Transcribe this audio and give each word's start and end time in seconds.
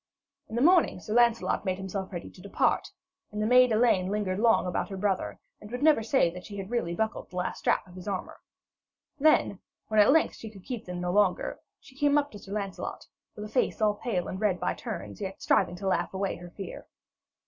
In 0.47 0.55
the 0.55 0.63
morning 0.63 0.99
Sir 0.99 1.13
Lancelot 1.13 1.63
made 1.63 1.77
himself 1.77 2.11
ready 2.11 2.31
to 2.31 2.41
depart, 2.41 2.89
and 3.31 3.39
the 3.39 3.45
maid 3.45 3.71
Elaine 3.71 4.09
lingered 4.09 4.39
long 4.39 4.65
about 4.65 4.89
her 4.89 4.97
brother, 4.97 5.39
and 5.59 5.69
would 5.69 5.83
never 5.83 6.01
say 6.01 6.31
that 6.31 6.43
she 6.43 6.57
had 6.57 6.71
really 6.71 6.95
buckled 6.95 7.29
the 7.29 7.35
last 7.35 7.59
strap 7.59 7.87
of 7.87 7.93
his 7.93 8.07
armour. 8.07 8.39
Then, 9.19 9.59
when 9.89 9.99
at 9.99 10.11
length 10.11 10.33
she 10.37 10.49
could 10.49 10.63
keep 10.63 10.85
them 10.85 11.01
no 11.01 11.11
longer, 11.11 11.59
she 11.79 11.95
came 11.95 12.17
up 12.17 12.31
to 12.31 12.39
Sir 12.39 12.51
Lancelot, 12.53 13.05
with 13.35 13.45
a 13.45 13.47
face 13.47 13.79
all 13.79 13.93
pale 13.93 14.27
and 14.27 14.41
red 14.41 14.59
by 14.59 14.73
turns, 14.73 15.21
yet 15.21 15.39
striving 15.39 15.75
to 15.75 15.87
laugh 15.87 16.15
away 16.15 16.37
her 16.37 16.49
fear. 16.49 16.87